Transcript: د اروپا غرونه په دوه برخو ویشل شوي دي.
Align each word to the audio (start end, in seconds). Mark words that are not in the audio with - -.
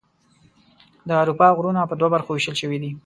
د 1.07 1.09
اروپا 1.21 1.47
غرونه 1.57 1.81
په 1.89 1.95
دوه 1.99 2.09
برخو 2.13 2.31
ویشل 2.33 2.55
شوي 2.61 2.77
دي. 2.83 2.91